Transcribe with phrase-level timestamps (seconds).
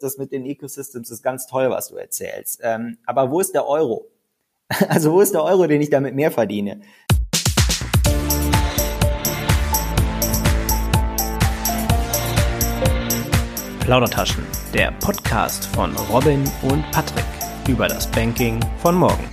[0.00, 2.60] das mit den Ecosystems ist ganz toll, was du erzählst.
[2.62, 4.06] Ähm, aber wo ist der Euro?
[4.88, 6.80] Also wo ist der Euro, den ich damit mehr verdiene?
[13.80, 17.24] Plaudertaschen, der Podcast von Robin und Patrick
[17.68, 19.28] über das Banking von morgen.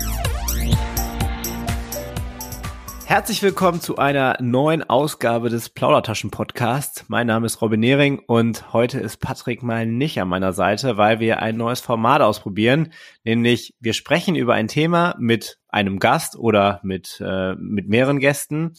[3.07, 7.05] Herzlich willkommen zu einer neuen Ausgabe des Plaudertaschen Podcasts.
[7.07, 11.21] Mein Name ist Robin Nehring und heute ist Patrick mal nicht an meiner Seite, weil
[11.21, 12.91] wir ein neues Format ausprobieren,
[13.23, 18.73] nämlich wir sprechen über ein Thema mit einem Gast oder mit, äh, mit mehreren Gästen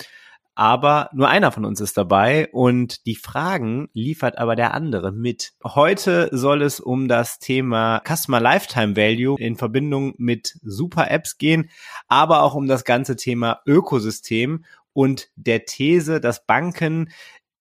[0.59, 5.53] aber nur einer von uns ist dabei und die Fragen liefert aber der andere mit.
[5.63, 11.71] Heute soll es um das Thema Customer Lifetime Value in Verbindung mit Super Apps gehen,
[12.09, 17.11] aber auch um das ganze Thema Ökosystem und der These, dass Banken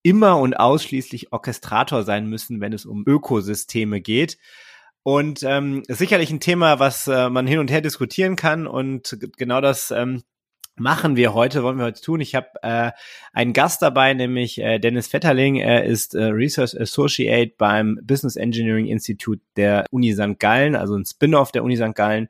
[0.01, 4.39] immer und ausschließlich Orchestrator sein müssen, wenn es um Ökosysteme geht.
[5.03, 8.65] Und ähm, sicherlich ein Thema, was äh, man hin und her diskutieren kann.
[8.65, 10.23] Und genau das ähm,
[10.79, 12.21] machen wir heute, wollen wir heute tun.
[12.21, 12.91] Ich habe äh,
[13.33, 15.55] einen Gast dabei, nämlich äh, Dennis Vetterling.
[15.55, 20.39] Er ist äh, Research Associate beim Business Engineering Institute der Uni St.
[20.39, 21.95] Gallen, also ein Spin-off der Uni St.
[21.95, 22.29] Gallen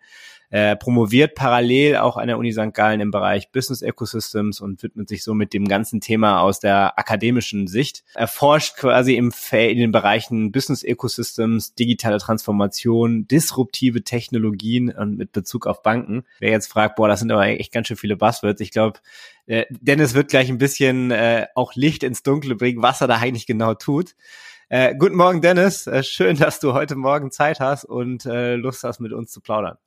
[0.49, 2.73] äh, promoviert parallel auch an der Uni St.
[2.73, 6.97] Gallen im Bereich Business Ecosystems und widmet sich so mit dem ganzen Thema aus der
[6.97, 8.03] akademischen Sicht.
[8.15, 15.31] Er forscht quasi im in den Bereichen Business Ecosystems, digitale Transformation, disruptive Technologien und mit
[15.31, 16.23] Bezug auf Banken.
[16.39, 18.61] Wer jetzt fragt, boah, das sind aber echt ganz schön viele Buzzwords.
[18.61, 18.99] Ich glaube,
[19.45, 23.17] äh, Dennis wird gleich ein bisschen äh, auch Licht ins Dunkle bringen, was er da
[23.17, 24.15] eigentlich genau tut.
[24.69, 25.87] Äh, guten Morgen, Dennis.
[25.87, 29.39] Äh, schön, dass du heute Morgen Zeit hast und äh, Lust hast, mit uns zu
[29.39, 29.77] plaudern.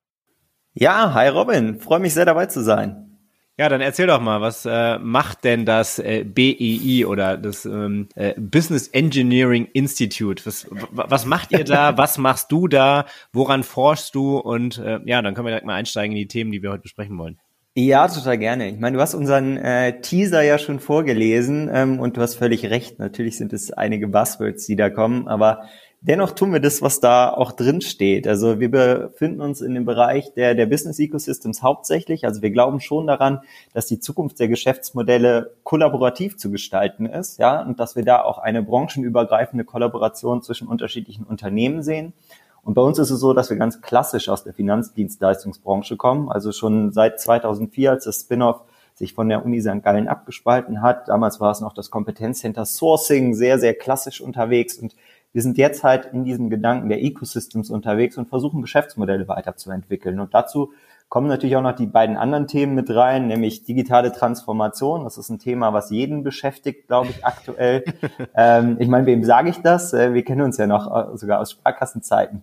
[0.72, 3.18] Ja, hi Robin, freue mich sehr dabei zu sein.
[3.58, 8.08] Ja, dann erzähl doch mal, was äh, macht denn das äh, BEI oder das ähm,
[8.14, 10.46] äh, Business Engineering Institute?
[10.46, 11.94] Was, was macht ihr da?
[11.98, 13.04] was machst du da?
[13.32, 14.38] Woran forschst du?
[14.38, 16.82] Und äh, ja, dann können wir direkt mal einsteigen in die Themen, die wir heute
[16.82, 17.38] besprechen wollen.
[17.74, 18.68] Ja, total gerne.
[18.68, 22.66] Ich meine, du hast unseren äh, Teaser ja schon vorgelesen ähm, und du hast völlig
[22.66, 22.98] recht.
[22.98, 25.69] Natürlich sind es einige Buzzwords, die da kommen, aber
[26.03, 28.27] Dennoch tun wir das, was da auch drin steht.
[28.27, 32.25] Also wir befinden uns in dem Bereich der, der Business Ecosystems hauptsächlich.
[32.25, 33.41] Also wir glauben schon daran,
[33.75, 38.39] dass die Zukunft der Geschäftsmodelle kollaborativ zu gestalten ist, ja, und dass wir da auch
[38.39, 42.15] eine branchenübergreifende Kollaboration zwischen unterschiedlichen Unternehmen sehen.
[42.62, 46.31] Und bei uns ist es so, dass wir ganz klassisch aus der Finanzdienstleistungsbranche kommen.
[46.31, 48.62] Also schon seit 2004, als das Spin-off
[48.94, 49.83] sich von der Uni St.
[49.83, 51.09] Gallen abgespalten hat.
[51.09, 54.94] Damals war es noch das Kompetenzcenter Sourcing, sehr, sehr klassisch unterwegs und
[55.32, 60.18] wir sind jetzt halt in diesem Gedanken der Ecosystems unterwegs und versuchen Geschäftsmodelle weiterzuentwickeln.
[60.18, 60.72] Und dazu
[61.08, 65.04] kommen natürlich auch noch die beiden anderen Themen mit rein, nämlich digitale Transformation.
[65.04, 67.84] Das ist ein Thema, was jeden beschäftigt, glaube ich, aktuell.
[68.34, 69.92] ähm, ich meine, wem sage ich das?
[69.92, 72.42] Äh, wir kennen uns ja noch äh, sogar aus Sparkassenzeiten.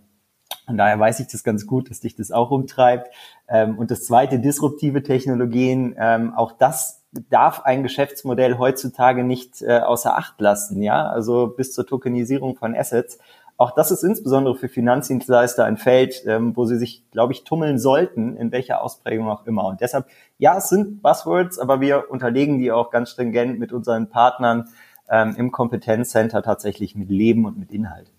[0.67, 3.09] Und daher weiß ich das ganz gut, dass dich das auch umtreibt.
[3.47, 9.79] Ähm, und das zweite, disruptive Technologien, ähm, auch das darf ein Geschäftsmodell heutzutage nicht äh,
[9.79, 13.19] außer Acht lassen, ja, also bis zur Tokenisierung von Assets.
[13.59, 17.79] Auch das ist insbesondere für Finanzdienstleister ein Feld, ähm, wo sie sich, glaube ich, tummeln
[17.79, 19.65] sollten, in welcher Ausprägung auch immer.
[19.65, 20.05] Und deshalb,
[20.37, 24.69] ja, es sind Buzzwords, aber wir unterlegen die auch ganz stringent mit unseren Partnern
[25.09, 28.11] ähm, im Kompetenzcenter tatsächlich mit Leben und mit Inhalt.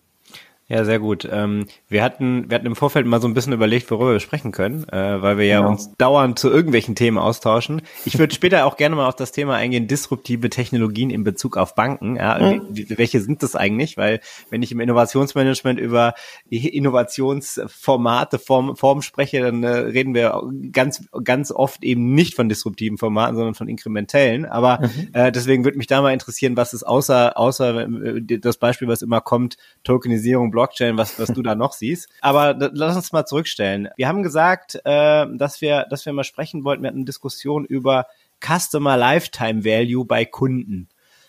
[0.71, 1.27] Ja, sehr gut.
[1.31, 4.53] Ähm, wir hatten, wir hatten im Vorfeld mal so ein bisschen überlegt, worüber wir sprechen
[4.53, 5.71] können, äh, weil wir ja genau.
[5.71, 7.81] uns dauernd zu irgendwelchen Themen austauschen.
[8.05, 11.75] Ich würde später auch gerne mal auf das Thema eingehen, disruptive Technologien in Bezug auf
[11.75, 12.17] Banken.
[12.17, 12.67] Ja, mhm.
[12.91, 13.97] welche sind das eigentlich?
[13.97, 14.21] Weil
[14.51, 16.13] wenn ich im Innovationsmanagement über
[16.51, 22.99] Innovationsformate, Form, Form spreche, dann äh, reden wir ganz, ganz oft eben nicht von disruptiven
[22.99, 24.45] Formaten, sondern von inkrementellen.
[24.45, 25.09] Aber mhm.
[25.15, 29.01] äh, deswegen würde mich da mal interessieren, was ist außer, außer äh, das Beispiel, was
[29.01, 32.09] immer kommt, Tokenisierung, Blockchain, was, was du da noch siehst.
[32.21, 33.89] Aber lass uns mal zurückstellen.
[33.97, 36.83] Wir haben gesagt, äh, dass wir, dass wir mal sprechen wollten.
[36.83, 38.07] Wir hatten eine Diskussion über
[38.45, 40.89] Customer Lifetime Value bei Kunden.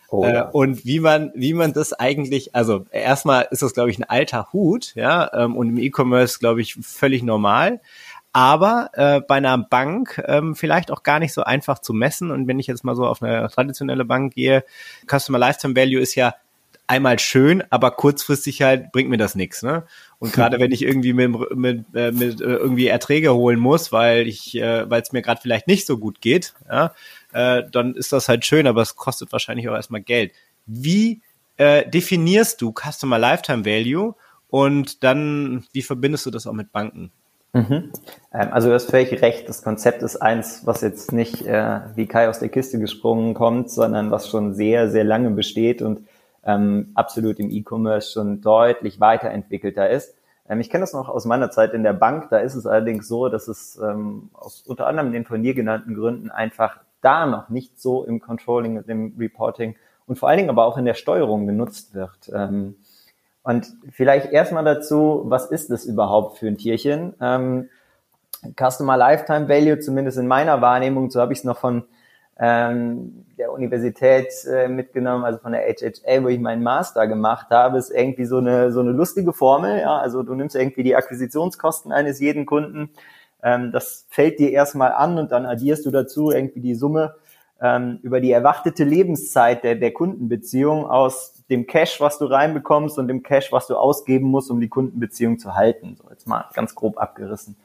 [0.10, 4.00] Oh, äh, und wie man, wie man das eigentlich, also erstmal ist das, glaube ich,
[4.00, 7.80] ein alter Hut, ja, ähm, und im E-Commerce, glaube ich, völlig normal.
[8.34, 12.32] Aber äh, bei einer Bank ähm, vielleicht auch gar nicht so einfach zu messen.
[12.32, 14.64] Und wenn ich jetzt mal so auf eine traditionelle Bank gehe,
[15.08, 16.34] Customer Lifetime Value ist ja
[16.90, 19.62] einmal schön, aber kurzfristig halt bringt mir das nichts.
[19.62, 19.84] Ne?
[20.18, 24.28] Und gerade wenn ich irgendwie mit, mit, äh, mit äh, irgendwie Erträge holen muss, weil
[24.28, 26.94] ich, äh, weil es mir gerade vielleicht nicht so gut geht, ja,
[27.32, 30.34] äh, dann ist das halt schön, aber es kostet wahrscheinlich auch erstmal Geld.
[30.66, 31.22] Wie
[31.58, 34.16] äh, definierst du Customer Lifetime Value
[34.50, 37.12] und dann wie verbindest du das auch mit Banken?
[37.54, 37.92] Mhm.
[38.34, 39.48] Ähm, also du hast völlig recht.
[39.48, 43.70] Das Konzept ist eins, was jetzt nicht äh, wie Kai aus der Kiste gesprungen kommt,
[43.70, 46.02] sondern was schon sehr, sehr lange besteht und
[46.50, 50.16] ähm, absolut im E-Commerce schon deutlich weiterentwickelter ist.
[50.48, 52.30] Ähm, ich kenne das noch aus meiner Zeit in der Bank.
[52.32, 55.94] Da ist es allerdings so, dass es ähm, aus unter anderem den von dir genannten
[55.94, 59.76] Gründen einfach da noch nicht so im Controlling und im Reporting
[60.08, 62.32] und vor allen Dingen aber auch in der Steuerung genutzt wird.
[62.34, 62.76] Ähm,
[63.44, 67.14] und vielleicht erstmal dazu, was ist das überhaupt für ein Tierchen?
[67.22, 67.70] Ähm,
[68.58, 71.84] Customer Lifetime Value, zumindest in meiner Wahrnehmung, so habe ich es noch von
[72.40, 77.78] ähm, der Universität äh, mitgenommen, also von der HHA, wo ich meinen Master gemacht habe,
[77.78, 79.80] ist irgendwie so eine so eine lustige Formel.
[79.80, 82.92] Ja, also du nimmst irgendwie die Akquisitionskosten eines jeden Kunden,
[83.44, 87.16] ähm, das fällt dir erstmal an und dann addierst du dazu irgendwie die Summe
[87.62, 93.08] ähm, über die erwartete Lebenszeit der, der Kundenbeziehung aus dem Cash, was du reinbekommst und
[93.08, 95.96] dem Cash, was du ausgeben musst, um die Kundenbeziehung zu halten.
[96.02, 97.58] So jetzt mal ganz grob abgerissen.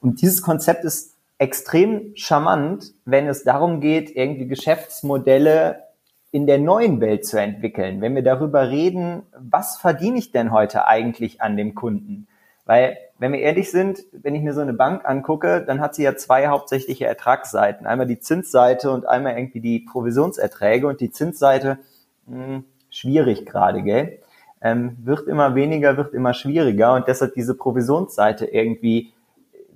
[0.00, 5.84] Und dieses Konzept ist extrem charmant, wenn es darum geht, irgendwie Geschäftsmodelle
[6.30, 8.00] in der neuen Welt zu entwickeln.
[8.00, 12.26] Wenn wir darüber reden, was verdiene ich denn heute eigentlich an dem Kunden?
[12.66, 16.02] Weil, wenn wir ehrlich sind, wenn ich mir so eine Bank angucke, dann hat sie
[16.02, 17.86] ja zwei hauptsächliche Ertragsseiten.
[17.86, 20.86] Einmal die Zinsseite und einmal irgendwie die Provisionserträge.
[20.86, 21.78] Und die Zinsseite,
[22.26, 24.18] mh, hm, schwierig gerade, gell?
[24.60, 26.92] Ähm, wird immer weniger, wird immer schwieriger.
[26.92, 29.14] Und deshalb diese Provisionsseite irgendwie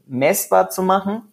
[0.06, 1.31] messbar zu machen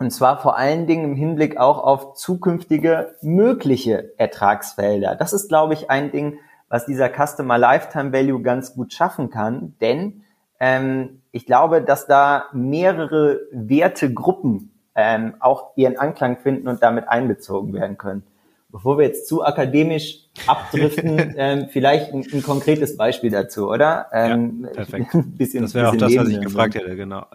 [0.00, 5.14] und zwar vor allen Dingen im Hinblick auch auf zukünftige mögliche Ertragsfelder.
[5.14, 6.38] Das ist, glaube ich, ein Ding,
[6.70, 10.22] was dieser Customer Lifetime Value ganz gut schaffen kann, denn
[10.58, 17.74] ähm, ich glaube, dass da mehrere Wertegruppen ähm, auch ihren Anklang finden und damit einbezogen
[17.74, 18.22] werden können.
[18.70, 24.06] Bevor wir jetzt zu akademisch abdriften, ähm, vielleicht ein, ein, konkretes Beispiel dazu, oder?
[24.12, 25.08] Ähm, ja, perfekt.
[25.36, 27.26] bisschen, das wäre auch das, was ich gefragt hätte, genau.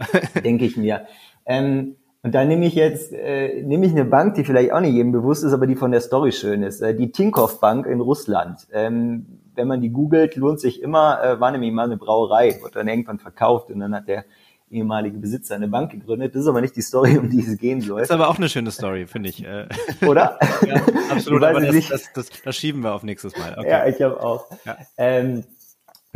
[0.43, 1.05] Denke ich mir.
[1.45, 4.95] Ähm, und da nehme ich jetzt, äh, nehme ich eine Bank, die vielleicht auch nicht
[4.95, 6.81] jedem bewusst ist, aber die von der Story schön ist.
[6.81, 8.65] Äh, die Tinkoff Bank in Russland.
[8.73, 12.79] Ähm, wenn man die googelt, lohnt sich immer, äh, war nämlich mal eine Brauerei, wurde
[12.79, 14.25] dann irgendwann verkauft und dann hat der
[14.71, 16.33] ehemalige Besitzer eine Bank gegründet.
[16.33, 17.99] Das ist aber nicht die Story, um die es gehen soll.
[17.99, 19.45] Das ist aber auch eine schöne Story, finde ich.
[19.45, 19.67] Äh.
[20.07, 20.39] Oder?
[20.65, 20.81] ja,
[21.11, 23.55] absolut, aber das, das, das, das, schieben wir auf nächstes Mal.
[23.55, 23.69] Okay.
[23.69, 24.47] Ja, ich habe auch.
[24.65, 24.77] Ja.
[24.97, 25.43] Ähm,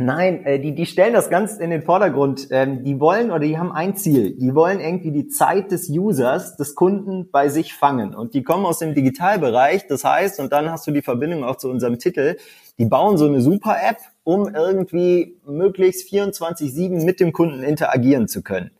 [0.02, 2.48] Nein, äh, die, die stellen das ganz in den Vordergrund.
[2.50, 4.34] Ähm, die wollen oder die haben ein Ziel.
[4.34, 8.14] Die wollen irgendwie die Zeit des Users, des Kunden bei sich fangen.
[8.14, 9.88] Und die kommen aus dem Digitalbereich.
[9.88, 12.38] Das heißt, und dann hast du die Verbindung auch zu unserem Titel,
[12.78, 18.70] die bauen so eine Super-App, um irgendwie möglichst 24-7 mit dem Kunden interagieren zu können.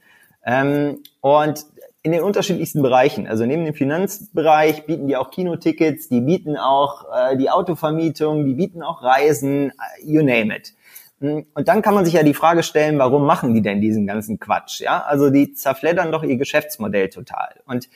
[0.42, 1.66] Ähm, und
[2.02, 3.26] in den unterschiedlichsten Bereichen.
[3.26, 8.54] Also neben dem Finanzbereich bieten die auch Kinotickets, die bieten auch äh, die Autovermietung, die
[8.54, 10.72] bieten auch Reisen, äh, you name it.
[11.20, 14.06] Hm, und dann kann man sich ja die Frage stellen, warum machen die denn diesen
[14.06, 14.80] ganzen Quatsch?
[14.80, 17.60] Ja, also die zerfleddern doch ihr Geschäftsmodell total.
[17.66, 17.88] Und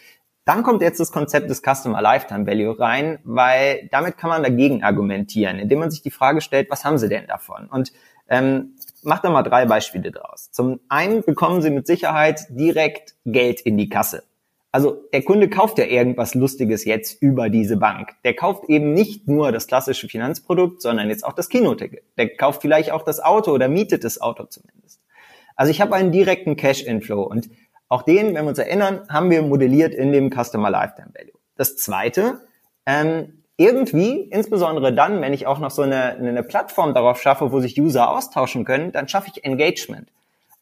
[0.45, 4.83] dann kommt jetzt das Konzept des Customer Lifetime Value rein, weil damit kann man dagegen
[4.83, 7.67] argumentieren, indem man sich die Frage stellt, was haben sie denn davon?
[7.67, 7.93] Und
[8.29, 10.51] ähm, macht da mal drei Beispiele draus.
[10.51, 14.23] Zum einen bekommen sie mit Sicherheit direkt Geld in die Kasse.
[14.75, 18.17] Also der Kunde kauft ja irgendwas Lustiges jetzt über diese Bank.
[18.25, 22.03] Der kauft eben nicht nur das klassische Finanzprodukt, sondern jetzt auch das Kinoticket.
[22.19, 25.01] Der kauft vielleicht auch das Auto oder mietet das Auto zumindest.
[25.55, 27.51] Also ich habe einen direkten Cash-Inflow und
[27.89, 31.39] auch den, wenn wir uns erinnern, haben wir modelliert in dem Customer Lifetime Value.
[31.57, 32.41] Das zweite,
[32.85, 37.61] ähm, irgendwie, insbesondere dann, wenn ich auch noch so eine, eine Plattform darauf schaffe, wo
[37.61, 40.09] sich User austauschen können, dann schaffe ich Engagement.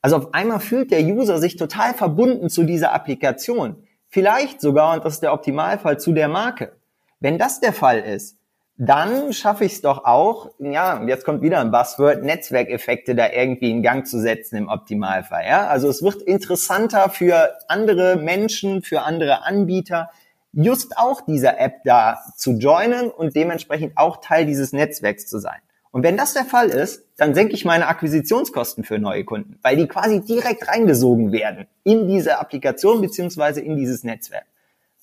[0.03, 3.77] Also auf einmal fühlt der User sich total verbunden zu dieser Applikation.
[4.13, 6.77] Vielleicht sogar, und das ist der Optimalfall, zu der Marke.
[7.19, 8.37] Wenn das der Fall ist,
[8.77, 13.71] dann schaffe ich es doch auch, ja, jetzt kommt wieder ein Buzzword, Netzwerkeffekte da irgendwie
[13.71, 15.47] in Gang zu setzen im Optimalfall.
[15.47, 15.67] Ja?
[15.67, 20.11] Also es wird interessanter für andere Menschen, für andere Anbieter,
[20.53, 25.61] just auch dieser App da zu joinen und dementsprechend auch Teil dieses Netzwerks zu sein.
[25.93, 29.77] Und wenn das der Fall ist, dann senke ich meine Akquisitionskosten für neue Kunden, weil
[29.77, 34.47] die quasi direkt reingesogen werden in diese Applikation beziehungsweise in dieses Netzwerk.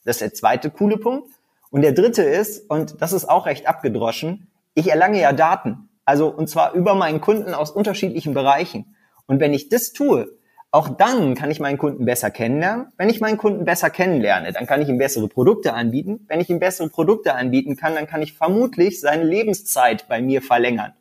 [0.04, 1.30] Das ist der zweite coole Punkt.
[1.70, 5.90] Und der dritte ist, und das ist auch recht abgedroschen, ich erlange ja Daten.
[6.06, 8.96] Also, und zwar über meinen Kunden aus unterschiedlichen Bereichen.
[9.28, 10.39] Und wenn ich das tue,
[10.72, 12.88] auch dann kann ich meinen Kunden besser kennenlernen.
[12.98, 16.26] Wenn ich meinen Kunden besser kennenlerne, dann kann ich ihm bessere Produkte anbieten.
[16.28, 20.42] Wenn ich ihm bessere Produkte anbieten kann, dann kann ich vermutlich seine Lebenszeit bei mir
[20.42, 20.94] verlängern.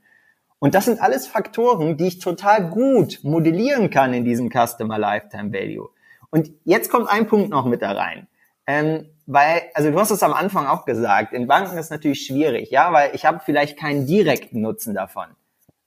[0.58, 5.52] Und das sind alles Faktoren, die ich total gut modellieren kann in diesem Customer Lifetime
[5.52, 5.90] Value.
[6.30, 8.26] Und jetzt kommt ein Punkt noch mit da rein.
[8.66, 12.70] Ähm, weil, also du hast es am Anfang auch gesagt, in Banken ist natürlich schwierig,
[12.70, 15.26] ja, weil ich habe vielleicht keinen direkten Nutzen davon.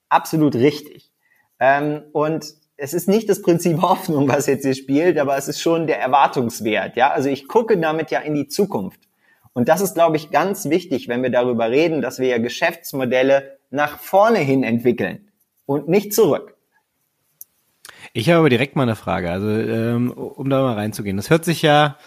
[0.09, 1.11] Absolut richtig.
[1.59, 5.61] Ähm, und es ist nicht das Prinzip Hoffnung, was jetzt hier spielt, aber es ist
[5.61, 7.11] schon der Erwartungswert, ja.
[7.11, 8.99] Also ich gucke damit ja in die Zukunft.
[9.53, 13.57] Und das ist, glaube ich, ganz wichtig, wenn wir darüber reden, dass wir ja Geschäftsmodelle
[13.69, 15.29] nach vorne hin entwickeln
[15.65, 16.55] und nicht zurück.
[18.13, 21.17] Ich habe aber direkt mal eine Frage, also ähm, um da mal reinzugehen.
[21.17, 21.97] Das hört sich ja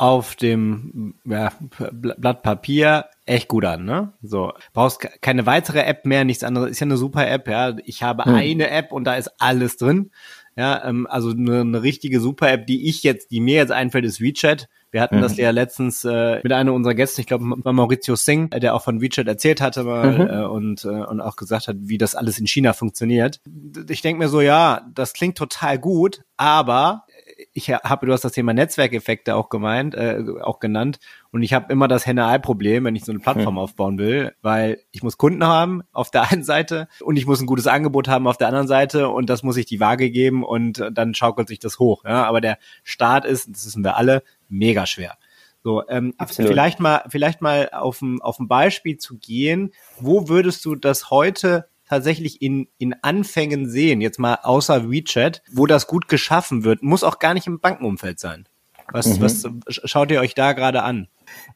[0.00, 1.52] auf dem ja,
[1.92, 4.14] Blatt Papier echt gut an, ne?
[4.22, 6.70] So, brauchst keine weitere App mehr, nichts anderes.
[6.70, 7.76] Ist ja eine super App, ja.
[7.84, 8.34] Ich habe hm.
[8.34, 10.10] eine App und da ist alles drin.
[10.56, 14.06] Ja, ähm, also eine, eine richtige super App, die ich jetzt, die mir jetzt einfällt,
[14.06, 14.68] ist WeChat.
[14.90, 15.20] Wir hatten mhm.
[15.20, 19.00] das ja letztens äh, mit einer unserer Gäste, ich glaube Maurizio Singh, der auch von
[19.00, 20.28] WeChat erzählt hatte mal mhm.
[20.28, 23.40] äh, und, äh, und auch gesagt hat, wie das alles in China funktioniert.
[23.88, 27.04] Ich denke mir so, ja, das klingt total gut, aber
[27.52, 30.98] ich habe, du hast das Thema Netzwerkeffekte auch gemeint, äh, auch genannt.
[31.30, 33.58] Und ich habe immer das Henne-Ei-Problem, wenn ich so eine Plattform hm.
[33.58, 37.46] aufbauen will, weil ich muss Kunden haben auf der einen Seite und ich muss ein
[37.46, 40.84] gutes Angebot haben auf der anderen Seite und das muss ich die Waage geben und
[40.92, 42.04] dann schaukelt sich das hoch.
[42.04, 42.24] Ja?
[42.24, 45.16] Aber der Start ist, das wissen wir alle, mega schwer.
[45.62, 49.72] So, ähm, vielleicht mal, vielleicht mal auf ein, auf ein Beispiel zu gehen.
[49.98, 55.66] Wo würdest du das heute tatsächlich in, in Anfängen sehen, jetzt mal außer WeChat, wo
[55.66, 58.46] das gut geschaffen wird, muss auch gar nicht im Bankenumfeld sein.
[58.92, 59.22] Was, mhm.
[59.22, 59.44] was
[59.90, 61.08] schaut ihr euch da gerade an?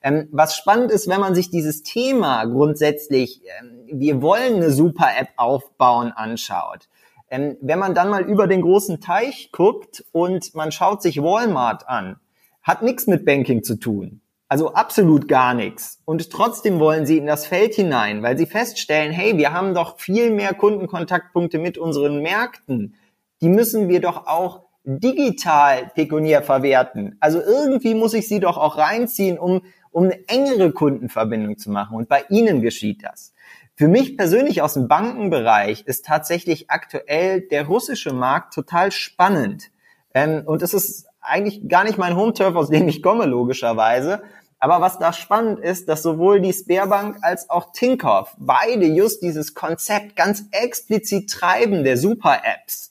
[0.03, 5.09] Ähm, was spannend ist, wenn man sich dieses Thema grundsätzlich, ähm, wir wollen eine super
[5.17, 6.89] App aufbauen, anschaut.
[7.31, 11.89] Ähm, wenn man dann mal über den großen Teich guckt und man schaut sich Walmart
[11.89, 12.17] an,
[12.63, 14.21] hat nichts mit Banking zu tun.
[14.55, 16.01] Also absolut gar nichts.
[16.05, 19.99] Und trotzdem wollen sie in das Feld hinein, weil sie feststellen, hey, wir haben doch
[19.99, 22.95] viel mehr Kundenkontaktpunkte mit unseren Märkten.
[23.41, 27.17] Die müssen wir doch auch digital pekuniär verwerten.
[27.19, 31.97] Also irgendwie muss ich sie doch auch reinziehen, um, um eine engere Kundenverbindung zu machen.
[31.97, 33.33] Und bei ihnen geschieht das.
[33.75, 39.73] Für mich persönlich aus dem Bankenbereich ist tatsächlich aktuell der russische Markt total spannend.
[40.15, 44.23] Ähm, und es ist eigentlich gar nicht mein Home-Turf, aus dem ich komme, logischerweise.
[44.65, 49.53] Aber was da spannend ist, dass sowohl die Sperrbank als auch Tinkoff beide just dieses
[49.53, 52.91] Konzept ganz explizit treiben der Super-Apps.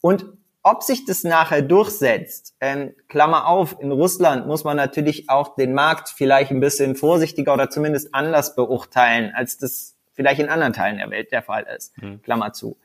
[0.00, 0.26] Und
[0.64, 5.74] ob sich das nachher durchsetzt, ähm, Klammer auf, in Russland muss man natürlich auch den
[5.74, 10.98] Markt vielleicht ein bisschen vorsichtiger oder zumindest anders beurteilen, als das vielleicht in anderen Teilen
[10.98, 11.96] der Welt der Fall ist.
[12.02, 12.20] Mhm.
[12.22, 12.76] Klammer zu.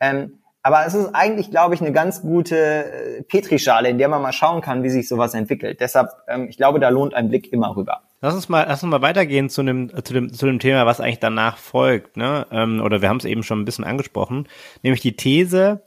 [0.00, 4.20] Ähm, aber es ist eigentlich, glaube ich, eine ganz gute äh, Petrischale, in der man
[4.20, 5.78] mal schauen kann, wie sich sowas entwickelt.
[5.80, 8.02] Deshalb, ähm, ich glaube, da lohnt ein Blick immer rüber.
[8.20, 11.00] Lass uns mal, lass uns mal weitergehen zu dem, zu dem, zu dem Thema, was
[11.00, 12.16] eigentlich danach folgt.
[12.16, 12.48] Ne?
[12.50, 14.48] Ähm, oder wir haben es eben schon ein bisschen angesprochen,
[14.82, 15.82] nämlich die These,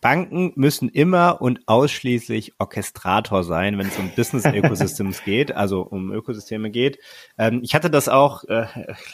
[0.00, 6.12] Banken müssen immer und ausschließlich Orchestrator sein, wenn es um Business Ecosystems geht, also um
[6.12, 6.98] Ökosysteme geht.
[7.36, 8.66] Ähm, ich hatte das auch, äh,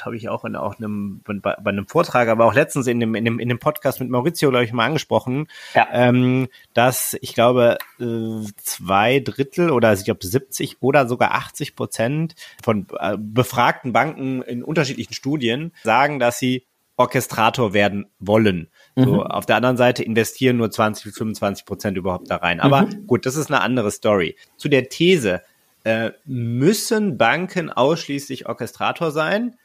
[0.03, 3.14] glaube ich, auch in auch einem, bei, bei, einem Vortrag, aber auch letztens in dem,
[3.14, 5.88] in dem, in dem Podcast mit Maurizio, glaube ich, mal angesprochen, ja.
[5.93, 12.35] ähm, dass ich glaube, äh, zwei Drittel oder ich glaube 70 oder sogar 80 Prozent
[12.62, 18.69] von äh, befragten Banken in unterschiedlichen Studien sagen, dass sie Orchestrator werden wollen.
[18.97, 19.21] So, mhm.
[19.23, 22.61] auf der anderen Seite investieren nur 20 bis 25 Prozent überhaupt da rein.
[22.61, 23.07] Aber mhm.
[23.07, 24.37] gut, das ist eine andere Story.
[24.57, 25.43] Zu der These,
[25.85, 29.57] äh, müssen Banken ausschließlich Orchestrator sein?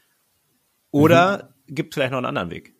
[0.91, 1.75] Oder mhm.
[1.75, 2.75] gibt es vielleicht noch einen anderen Weg?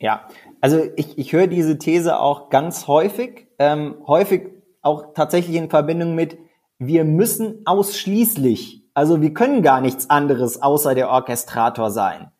[0.00, 0.28] Ja,
[0.60, 4.48] also ich, ich höre diese These auch ganz häufig, ähm, häufig
[4.80, 6.38] auch tatsächlich in Verbindung mit,
[6.78, 12.30] wir müssen ausschließlich, also wir können gar nichts anderes außer der Orchestrator sein.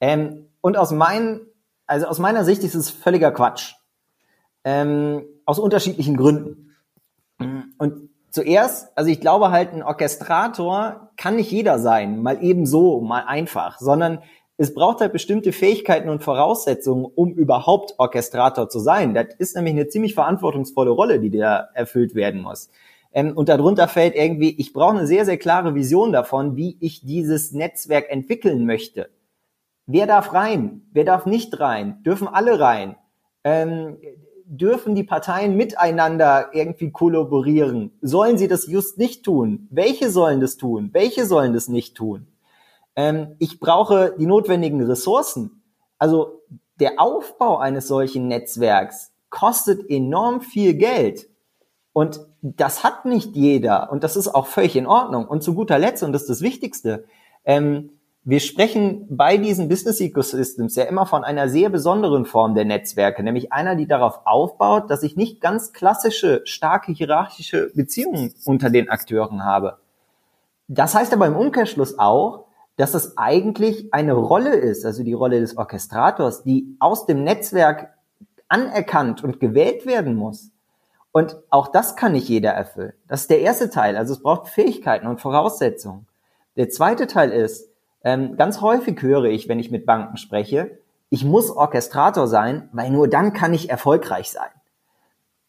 [0.00, 1.40] Ähm, und aus meinen,
[1.86, 3.74] also aus meiner Sicht ist es völliger Quatsch.
[4.64, 6.74] Ähm, aus unterschiedlichen Gründen.
[7.78, 13.00] Und zuerst, also ich glaube halt, ein Orchestrator kann nicht jeder sein, mal eben so,
[13.00, 14.22] mal einfach, sondern
[14.58, 19.14] es braucht halt bestimmte Fähigkeiten und Voraussetzungen, um überhaupt Orchestrator zu sein.
[19.14, 22.70] Das ist nämlich eine ziemlich verantwortungsvolle Rolle, die da erfüllt werden muss.
[23.12, 27.04] Ähm, und darunter fällt irgendwie, ich brauche eine sehr, sehr klare Vision davon, wie ich
[27.04, 29.10] dieses Netzwerk entwickeln möchte.
[29.86, 30.82] Wer darf rein?
[30.92, 32.02] Wer darf nicht rein?
[32.02, 32.96] Dürfen alle rein?
[33.44, 33.98] Ähm,
[34.44, 37.92] dürfen die Parteien miteinander irgendwie kollaborieren?
[38.00, 39.68] Sollen sie das just nicht tun?
[39.70, 40.90] Welche sollen das tun?
[40.92, 42.26] Welche sollen das nicht tun?
[42.96, 45.62] Ähm, ich brauche die notwendigen Ressourcen.
[45.98, 46.42] Also
[46.80, 51.28] der Aufbau eines solchen Netzwerks kostet enorm viel Geld.
[51.92, 53.90] Und das hat nicht jeder.
[53.90, 55.26] Und das ist auch völlig in Ordnung.
[55.26, 57.04] Und zu guter Letzt, und das ist das Wichtigste,
[57.44, 57.95] ähm,
[58.28, 63.22] wir sprechen bei diesen Business Ecosystems ja immer von einer sehr besonderen Form der Netzwerke,
[63.22, 68.90] nämlich einer, die darauf aufbaut, dass ich nicht ganz klassische, starke hierarchische Beziehungen unter den
[68.90, 69.78] Akteuren habe.
[70.66, 75.38] Das heißt aber im Umkehrschluss auch, dass es eigentlich eine Rolle ist, also die Rolle
[75.38, 77.94] des Orchestrators, die aus dem Netzwerk
[78.48, 80.50] anerkannt und gewählt werden muss.
[81.12, 82.92] Und auch das kann nicht jeder erfüllen.
[83.06, 83.96] Das ist der erste Teil.
[83.96, 86.08] Also es braucht Fähigkeiten und Voraussetzungen.
[86.56, 87.70] Der zweite Teil ist,
[88.06, 90.78] ähm, ganz häufig höre ich, wenn ich mit Banken spreche,
[91.10, 94.48] ich muss Orchestrator sein, weil nur dann kann ich erfolgreich sein.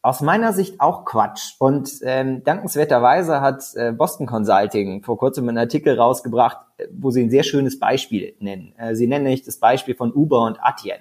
[0.02, 1.54] Aus meiner Sicht auch Quatsch.
[1.60, 7.26] Und ähm, dankenswerterweise hat äh, Boston Consulting vor kurzem einen Artikel rausgebracht, äh, wo sie
[7.26, 8.74] ein sehr schönes Beispiel nennen.
[8.80, 11.00] Äh, sie nennen nämlich das Beispiel von Uber und Atien.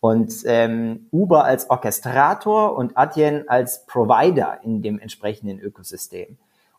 [0.00, 6.38] Und ähm, Uber als Orchestrator und Atien als Provider in dem entsprechenden Ökosystem.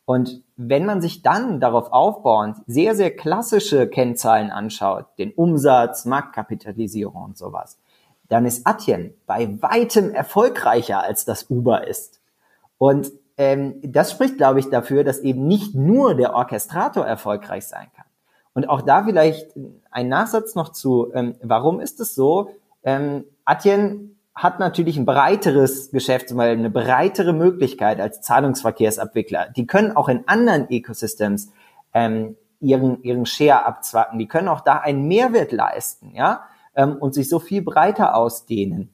[0.10, 7.25] Und wenn man sich dann darauf aufbauend sehr, sehr klassische Kennzahlen anschaut, den Umsatz, Marktkapitalisierung
[7.25, 7.78] und sowas,
[8.28, 12.22] dann ist Atien bei weitem erfolgreicher als das Uber ist.
[12.80, 17.86] Und ähm, das spricht, glaube ich, dafür, dass eben nicht nur der Orchestrator erfolgreich sein
[17.96, 18.08] kann.
[18.56, 19.51] Und auch da vielleicht
[19.92, 22.50] ein Nachsatz noch zu, ähm, warum ist es so?
[22.82, 29.50] Ähm, Atien hat natürlich ein breiteres Geschäftsmodell, eine breitere Möglichkeit als Zahlungsverkehrsabwickler.
[29.50, 31.51] Die können auch in anderen Ecosystems
[31.93, 34.17] ähm, ihren, ihren Share abzwacken.
[34.17, 36.43] Die können auch da einen Mehrwert leisten, ja,
[36.74, 38.89] ähm, und sich so viel breiter ausdehnen.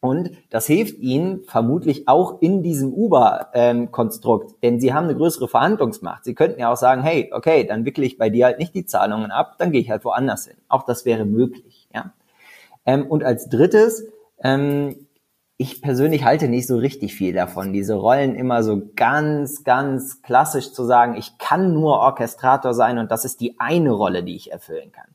[0.00, 5.48] Und das hilft ihnen vermutlich auch in diesem Uber-Konstrukt, ähm, denn sie haben eine größere
[5.48, 6.24] Verhandlungsmacht.
[6.24, 8.84] Sie könnten ja auch sagen, hey, okay, dann wickle ich bei dir halt nicht die
[8.84, 10.58] Zahlungen ab, dann gehe ich halt woanders hin.
[10.68, 12.12] Auch das wäre möglich, ja.
[12.84, 14.06] Ähm, und als drittes,
[14.44, 15.08] ähm,
[15.56, 20.72] ich persönlich halte nicht so richtig viel davon, diese Rollen immer so ganz, ganz klassisch
[20.72, 24.52] zu sagen, ich kann nur Orchestrator sein und das ist die eine Rolle, die ich
[24.52, 25.06] erfüllen kann.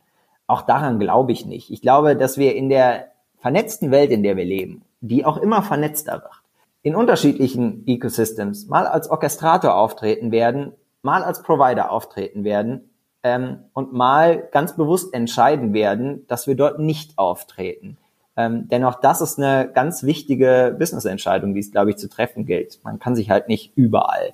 [0.47, 1.69] Auch daran glaube ich nicht.
[1.69, 5.61] Ich glaube, dass wir in der vernetzten Welt, in der wir leben, die auch immer
[5.61, 6.41] vernetzter wird,
[6.81, 12.89] in unterschiedlichen Ecosystems mal als Orchestrator auftreten werden, mal als Provider auftreten werden
[13.23, 17.97] ähm, und mal ganz bewusst entscheiden werden, dass wir dort nicht auftreten.
[18.39, 22.45] Ähm, denn auch das ist eine ganz wichtige Business-Entscheidung, die es, glaube ich, zu treffen
[22.45, 22.79] gilt.
[22.85, 24.31] Man kann sich halt nicht überall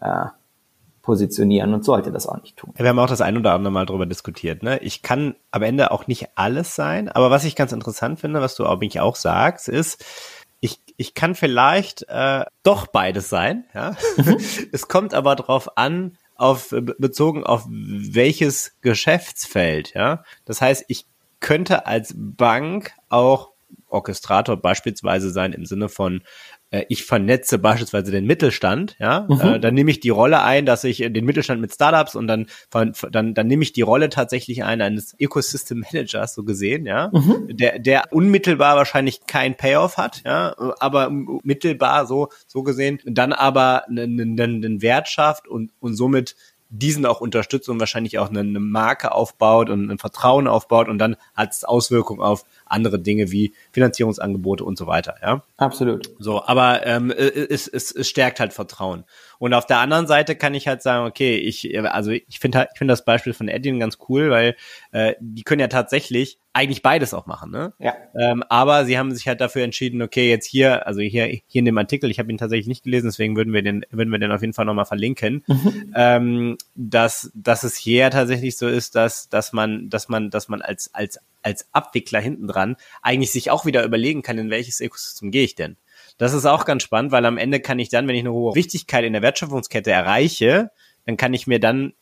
[0.00, 0.24] äh,
[1.02, 2.72] positionieren und sollte das auch nicht tun.
[2.76, 4.62] Wir haben auch das ein oder andere Mal darüber diskutiert.
[4.62, 4.78] Ne?
[4.78, 8.54] Ich kann am Ende auch nicht alles sein, aber was ich ganz interessant finde, was
[8.54, 10.02] du mich auch sagst, ist,
[10.60, 13.66] ich, ich kann vielleicht äh, doch beides sein.
[13.74, 13.96] Ja?
[14.16, 14.38] Mhm.
[14.72, 19.92] es kommt aber darauf an, auf bezogen auf welches Geschäftsfeld.
[19.94, 21.04] Ja, das heißt, ich
[21.42, 23.51] könnte als Bank auch
[23.92, 26.22] Orchestrator beispielsweise sein im Sinne von
[26.72, 29.40] äh, ich vernetze beispielsweise den Mittelstand, ja, mhm.
[29.40, 32.46] äh, dann nehme ich die Rolle ein, dass ich den Mittelstand mit Startups und dann
[32.70, 37.48] dann dann nehme ich die Rolle tatsächlich ein eines Ecosystem Managers so gesehen, ja, mhm.
[37.50, 43.86] der der unmittelbar wahrscheinlich kein Payoff hat, ja, aber mittelbar so so gesehen, dann aber
[43.88, 46.34] einen, einen, einen Wert schafft und und somit
[46.72, 50.98] diesen auch unterstützt und wahrscheinlich auch eine, eine Marke aufbaut und ein Vertrauen aufbaut und
[50.98, 55.16] dann hat es Auswirkungen auf andere Dinge wie Finanzierungsangebote und so weiter.
[55.20, 56.10] Ja, absolut.
[56.18, 59.04] So, aber ähm, es, es, es stärkt halt Vertrauen.
[59.38, 62.70] Und auf der anderen Seite kann ich halt sagen, okay, ich also ich finde halt,
[62.72, 64.56] ich finde das Beispiel von Edin ganz cool, weil
[64.92, 67.72] äh, die können ja tatsächlich eigentlich beides auch machen, ne?
[67.78, 67.94] Ja.
[68.14, 71.64] Ähm, aber sie haben sich halt dafür entschieden, okay, jetzt hier, also hier, hier in
[71.64, 74.32] dem Artikel, ich habe ihn tatsächlich nicht gelesen, deswegen würden wir den, würden wir den
[74.32, 75.92] auf jeden Fall nochmal verlinken, mhm.
[75.96, 80.60] ähm, dass, dass es hier tatsächlich so ist, dass, dass man, dass man, dass man
[80.60, 85.30] als, als, als Abwickler hinten dran eigentlich sich auch wieder überlegen kann, in welches Ökosystem
[85.30, 85.76] gehe ich denn?
[86.18, 88.54] Das ist auch ganz spannend, weil am Ende kann ich dann, wenn ich eine hohe
[88.54, 90.70] Wichtigkeit in der Wertschöpfungskette erreiche,
[91.06, 91.92] dann kann ich mir dann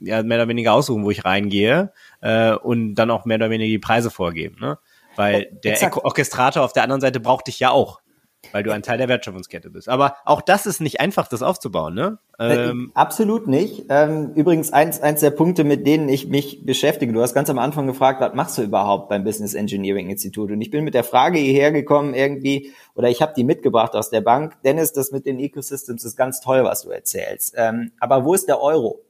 [0.00, 3.70] ja, mehr oder weniger aussuchen, wo ich reingehe äh, und dann auch mehr oder weniger
[3.70, 4.56] die Preise vorgeben.
[4.60, 4.78] Ne?
[5.16, 5.96] Weil der Exakt.
[5.96, 8.01] Orchestrator auf der anderen Seite braucht dich ja auch
[8.50, 9.88] weil du ein Teil der Wertschöpfungskette bist.
[9.88, 12.18] Aber auch das ist nicht einfach, das aufzubauen, ne?
[12.38, 13.84] Äh, ähm, Absolut nicht.
[13.88, 17.12] Ähm, übrigens eins, eins der Punkte, mit denen ich mich beschäftige.
[17.12, 20.50] Du hast ganz am Anfang gefragt, was machst du überhaupt beim Business Engineering Institut?
[20.50, 24.10] Und ich bin mit der Frage hierher gekommen irgendwie, oder ich habe die mitgebracht aus
[24.10, 24.60] der Bank.
[24.64, 27.54] Dennis, das mit den Ecosystems ist ganz toll, was du erzählst.
[27.56, 29.00] Ähm, aber wo ist der Euro?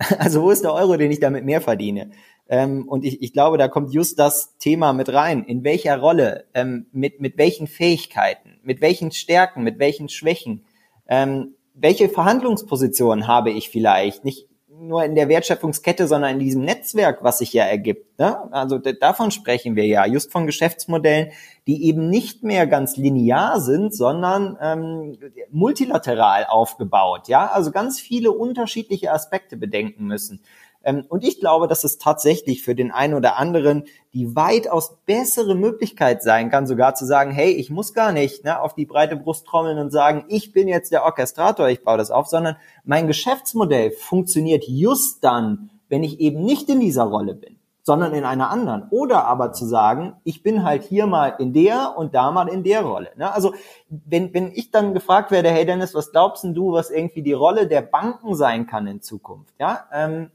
[0.18, 2.10] Also wo ist der Euro, den ich damit mehr verdiene?
[2.48, 5.44] Ähm, und ich, ich glaube, da kommt just das Thema mit rein.
[5.44, 10.64] In welcher Rolle, ähm, mit, mit welchen Fähigkeiten, mit welchen Stärken, mit welchen Schwächen,
[11.08, 14.24] ähm, welche Verhandlungspositionen habe ich vielleicht?
[14.24, 14.48] Nicht
[14.80, 18.18] nur in der Wertschöpfungskette, sondern in diesem Netzwerk, was sich ja ergibt.
[18.18, 18.52] Ne?
[18.52, 21.32] Also davon sprechen wir ja, just von Geschäftsmodellen,
[21.66, 25.18] die eben nicht mehr ganz linear sind, sondern ähm,
[25.50, 27.28] multilateral aufgebaut.
[27.28, 30.40] Ja, also ganz viele unterschiedliche Aspekte bedenken müssen.
[30.88, 35.54] Ähm, und ich glaube, dass es tatsächlich für den einen oder anderen die weitaus bessere
[35.54, 39.16] Möglichkeit sein kann, sogar zu sagen, hey, ich muss gar nicht ne, auf die breite
[39.16, 43.06] Brust trommeln und sagen, ich bin jetzt der Orchestrator, ich baue das auf, sondern mein
[43.06, 48.50] Geschäftsmodell funktioniert just dann, wenn ich eben nicht in dieser Rolle bin sondern in einer
[48.50, 48.86] anderen.
[48.90, 52.62] Oder aber zu sagen, ich bin halt hier mal in der und da mal in
[52.62, 53.08] der Rolle.
[53.16, 53.32] Ne?
[53.32, 53.54] Also
[53.88, 57.66] wenn, wenn ich dann gefragt werde, hey Dennis, was glaubst du, was irgendwie die Rolle
[57.66, 59.54] der Banken sein kann in Zukunft?
[59.58, 60.30] Ja, ähm,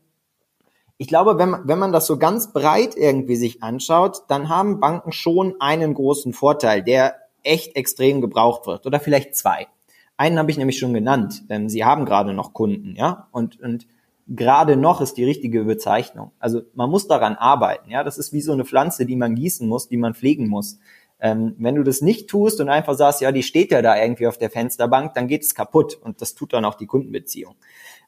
[1.04, 4.80] ich glaube, wenn man, wenn man das so ganz breit irgendwie sich anschaut, dann haben
[4.80, 8.86] Banken schon einen großen Vorteil, der echt extrem gebraucht wird.
[8.86, 9.68] Oder vielleicht zwei.
[10.16, 11.44] Einen habe ich nämlich schon genannt.
[11.50, 13.86] Ähm, Sie haben gerade noch Kunden, ja, und, und
[14.30, 16.32] gerade noch ist die richtige Bezeichnung.
[16.40, 18.06] Also man muss daran arbeiten, ja.
[18.06, 20.80] Das ist wie so eine Pflanze, die man gießen muss, die man pflegen muss.
[21.20, 24.28] Ähm, wenn du das nicht tust und einfach sagst, ja, die steht ja da irgendwie
[24.28, 27.56] auf der Fensterbank, dann geht es kaputt und das tut dann auch die Kundenbeziehung.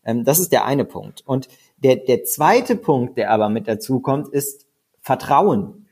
[0.05, 1.23] Ähm, das ist der eine Punkt.
[1.25, 4.65] Und der, der zweite Punkt, der aber mit dazu kommt, ist
[5.01, 5.87] Vertrauen.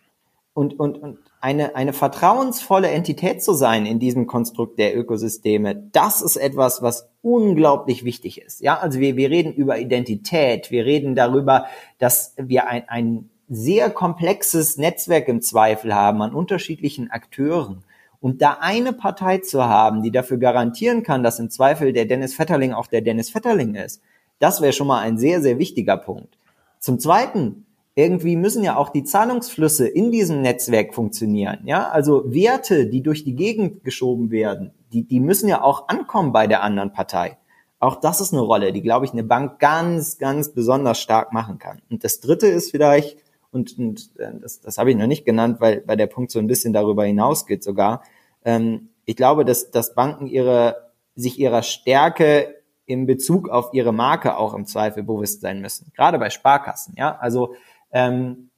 [0.53, 6.21] Und, und, und eine, eine vertrauensvolle Entität zu sein in diesem Konstrukt der Ökosysteme, das
[6.21, 8.61] ist etwas, was unglaublich wichtig ist.
[8.61, 11.65] Ja, also wir, wir reden über Identität, wir reden darüber,
[11.97, 17.83] dass wir ein, ein sehr komplexes Netzwerk im Zweifel haben an unterschiedlichen Akteuren.
[18.21, 22.39] Und da eine Partei zu haben, die dafür garantieren kann, dass im Zweifel der Dennis
[22.39, 24.01] Vetterling auch der Dennis Vetterling ist,
[24.43, 26.37] das wäre schon mal ein sehr, sehr wichtiger Punkt.
[26.79, 31.59] Zum Zweiten, irgendwie müssen ja auch die Zahlungsflüsse in diesem Netzwerk funktionieren.
[31.63, 36.33] Ja, also Werte, die durch die Gegend geschoben werden, die, die müssen ja auch ankommen
[36.33, 37.37] bei der anderen Partei.
[37.79, 41.57] Auch das ist eine Rolle, die, glaube ich, eine Bank ganz, ganz besonders stark machen
[41.57, 41.81] kann.
[41.89, 43.17] Und das dritte ist vielleicht,
[43.51, 46.39] und, und äh, das, das habe ich noch nicht genannt, weil, weil der Punkt so
[46.39, 48.03] ein bisschen darüber hinausgeht sogar.
[48.43, 54.37] Ähm, ich glaube, dass, dass Banken ihre, sich ihrer Stärke in Bezug auf ihre Marke
[54.37, 55.91] auch im Zweifel bewusst sein müssen.
[55.95, 57.17] Gerade bei Sparkassen, ja.
[57.17, 57.55] Also
[57.91, 58.49] ähm,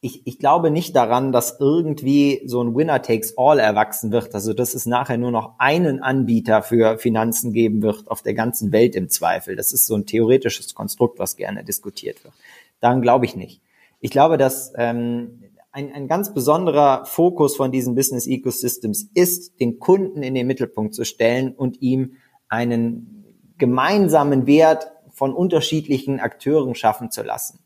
[0.00, 4.34] ich, ich glaube nicht daran, dass irgendwie so ein Winner takes all erwachsen wird.
[4.34, 8.72] Also dass es nachher nur noch einen Anbieter für Finanzen geben wird auf der ganzen
[8.72, 9.56] Welt im Zweifel.
[9.56, 12.34] Das ist so ein theoretisches Konstrukt, was gerne diskutiert wird.
[12.80, 13.60] Daran glaube ich nicht
[14.00, 19.78] ich glaube, dass ähm, ein, ein ganz besonderer Fokus von diesen Business Ecosystems ist, den
[19.78, 22.14] Kunden in den Mittelpunkt zu stellen und ihm
[22.48, 23.17] einen
[23.58, 27.60] gemeinsamen Wert von unterschiedlichen Akteuren schaffen zu lassen.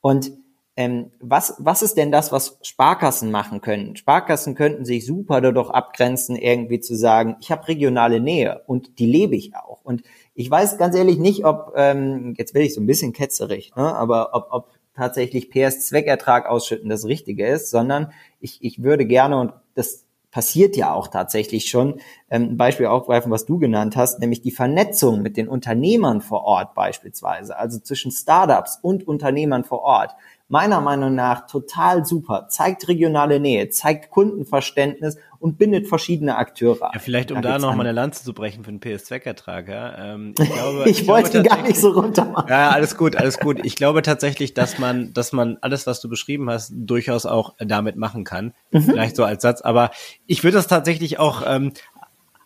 [0.00, 0.32] Und
[0.76, 3.96] ähm, was, was ist denn das, was Sparkassen machen können?
[3.96, 9.06] Sparkassen könnten sich super dadurch abgrenzen, irgendwie zu sagen, ich habe regionale Nähe und die
[9.06, 9.80] lebe ich auch.
[9.82, 10.02] Und
[10.34, 13.92] ich weiß ganz ehrlich nicht, ob, ähm, jetzt werde ich so ein bisschen ketzerig, ne,
[13.92, 19.52] aber ob, ob tatsächlich PS-Zweckertrag ausschütten das Richtige ist, sondern ich, ich würde gerne, und
[19.74, 24.42] das passiert ja auch tatsächlich schon, ähm, ein Beispiel aufgreifen, was du genannt hast, nämlich
[24.42, 30.14] die Vernetzung mit den Unternehmern vor Ort beispielsweise, also zwischen Startups und Unternehmern vor Ort
[30.48, 36.98] meiner Meinung nach total super, zeigt regionale Nähe, zeigt Kundenverständnis und bindet verschiedene Akteure Ja,
[36.98, 39.68] vielleicht um da, da noch mal eine Lanze zu brechen für den PS-Zweckertrag.
[39.68, 40.14] Ja.
[40.14, 42.48] Ähm, ich, glaube, ich, ich wollte gar nicht so runter machen.
[42.48, 43.60] Ja, alles gut, alles gut.
[43.64, 47.96] Ich glaube tatsächlich, dass man, dass man alles, was du beschrieben hast, durchaus auch damit
[47.96, 48.54] machen kann.
[48.72, 48.82] Mhm.
[48.82, 49.60] Vielleicht so als Satz.
[49.60, 49.90] Aber
[50.26, 51.72] ich würde das tatsächlich auch ähm,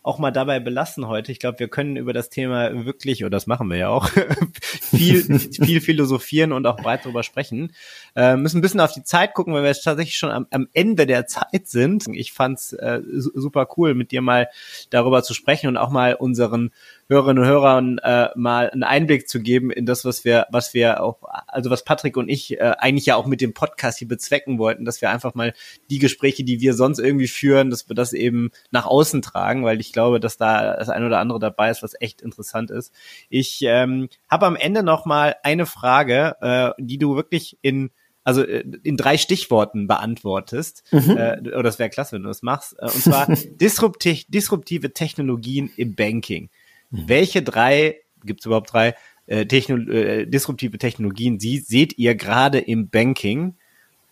[0.03, 1.31] auch mal dabei belassen heute.
[1.31, 4.09] Ich glaube, wir können über das Thema wirklich, oder das machen wir ja auch,
[4.81, 7.71] viel, viel philosophieren und auch breit darüber sprechen.
[8.15, 10.67] Äh, müssen ein bisschen auf die Zeit gucken, weil wir jetzt tatsächlich schon am, am
[10.73, 12.07] Ende der Zeit sind.
[12.09, 14.49] Ich fand's äh, super cool, mit dir mal
[14.89, 16.71] darüber zu sprechen und auch mal unseren
[17.09, 21.03] Hörerinnen und Hörern äh, mal einen Einblick zu geben in das, was wir, was wir
[21.03, 24.57] auch, also was Patrick und ich äh, eigentlich ja auch mit dem Podcast hier bezwecken
[24.57, 25.53] wollten, dass wir einfach mal
[25.89, 29.79] die Gespräche, die wir sonst irgendwie führen, dass wir das eben nach außen tragen, weil
[29.79, 32.93] ich glaube, dass da das ein oder andere dabei ist, was echt interessant ist.
[33.29, 37.91] Ich ähm, habe am Ende noch mal eine Frage, äh, die du wirklich in
[38.23, 40.83] also äh, in drei Stichworten beantwortest.
[40.91, 41.17] Mhm.
[41.17, 42.75] Äh, oder das wäre klasse, wenn du das machst.
[42.79, 43.27] Äh, und zwar
[43.61, 46.49] disruptiv, disruptive Technologien im Banking.
[46.93, 47.09] Mhm.
[47.09, 52.59] Welche drei, gibt es überhaupt drei, äh, Techno äh, disruptive Technologien sie, seht ihr gerade
[52.59, 53.55] im Banking?